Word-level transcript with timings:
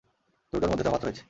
দুটোর 0.53 0.69
মধ্যে 0.69 0.85
তফাৎ 0.87 1.01
রয়েছে। 1.03 1.19